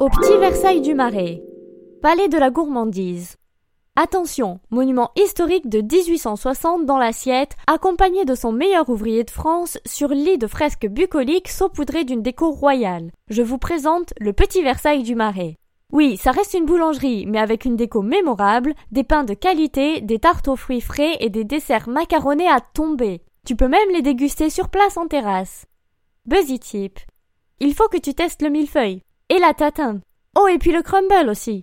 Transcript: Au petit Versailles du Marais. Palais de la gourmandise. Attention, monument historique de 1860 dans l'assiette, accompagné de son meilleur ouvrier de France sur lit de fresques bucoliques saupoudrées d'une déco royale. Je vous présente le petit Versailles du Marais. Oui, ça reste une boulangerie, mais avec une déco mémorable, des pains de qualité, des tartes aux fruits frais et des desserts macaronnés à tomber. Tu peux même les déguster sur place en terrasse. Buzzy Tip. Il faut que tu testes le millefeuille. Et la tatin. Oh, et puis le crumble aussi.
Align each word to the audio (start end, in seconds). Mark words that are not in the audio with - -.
Au 0.00 0.08
petit 0.08 0.38
Versailles 0.38 0.80
du 0.80 0.94
Marais. 0.94 1.42
Palais 2.00 2.28
de 2.28 2.38
la 2.38 2.48
gourmandise. 2.48 3.36
Attention, 3.96 4.58
monument 4.70 5.10
historique 5.14 5.68
de 5.68 5.82
1860 5.82 6.86
dans 6.86 6.96
l'assiette, 6.96 7.54
accompagné 7.66 8.24
de 8.24 8.34
son 8.34 8.50
meilleur 8.50 8.88
ouvrier 8.88 9.24
de 9.24 9.30
France 9.30 9.76
sur 9.84 10.08
lit 10.08 10.38
de 10.38 10.46
fresques 10.46 10.86
bucoliques 10.86 11.50
saupoudrées 11.50 12.04
d'une 12.04 12.22
déco 12.22 12.50
royale. 12.50 13.10
Je 13.28 13.42
vous 13.42 13.58
présente 13.58 14.14
le 14.18 14.32
petit 14.32 14.62
Versailles 14.62 15.02
du 15.02 15.14
Marais. 15.14 15.58
Oui, 15.92 16.16
ça 16.16 16.30
reste 16.30 16.54
une 16.54 16.64
boulangerie, 16.64 17.26
mais 17.26 17.38
avec 17.38 17.66
une 17.66 17.76
déco 17.76 18.00
mémorable, 18.00 18.72
des 18.92 19.04
pains 19.04 19.24
de 19.24 19.34
qualité, 19.34 20.00
des 20.00 20.18
tartes 20.18 20.48
aux 20.48 20.56
fruits 20.56 20.80
frais 20.80 21.18
et 21.20 21.28
des 21.28 21.44
desserts 21.44 21.90
macaronnés 21.90 22.48
à 22.48 22.60
tomber. 22.60 23.20
Tu 23.44 23.54
peux 23.54 23.68
même 23.68 23.90
les 23.92 24.00
déguster 24.00 24.48
sur 24.48 24.70
place 24.70 24.96
en 24.96 25.08
terrasse. 25.08 25.66
Buzzy 26.24 26.58
Tip. 26.58 27.00
Il 27.58 27.74
faut 27.74 27.88
que 27.88 27.98
tu 27.98 28.14
testes 28.14 28.40
le 28.40 28.48
millefeuille. 28.48 29.02
Et 29.32 29.38
la 29.38 29.54
tatin. 29.54 30.00
Oh, 30.36 30.48
et 30.48 30.58
puis 30.58 30.72
le 30.72 30.82
crumble 30.82 31.30
aussi. 31.30 31.58